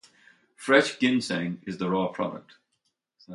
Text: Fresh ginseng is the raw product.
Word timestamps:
Fresh 0.55 0.97
ginseng 0.97 1.61
is 1.67 1.77
the 1.77 1.87
raw 1.87 2.07
product. 2.07 2.55